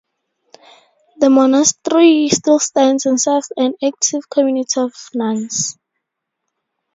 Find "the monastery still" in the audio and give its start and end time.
1.17-2.57